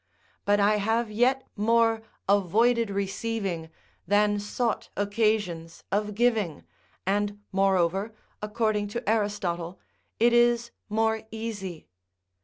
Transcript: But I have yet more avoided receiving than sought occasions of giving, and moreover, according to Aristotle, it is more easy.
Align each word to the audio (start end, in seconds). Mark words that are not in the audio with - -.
But 0.45 0.59
I 0.59 0.77
have 0.77 1.11
yet 1.11 1.47
more 1.55 2.01
avoided 2.27 2.89
receiving 2.89 3.69
than 4.07 4.39
sought 4.39 4.89
occasions 4.97 5.83
of 5.91 6.15
giving, 6.15 6.63
and 7.05 7.39
moreover, 7.51 8.15
according 8.41 8.87
to 8.87 9.07
Aristotle, 9.07 9.79
it 10.19 10.33
is 10.33 10.71
more 10.89 11.21
easy. 11.29 11.87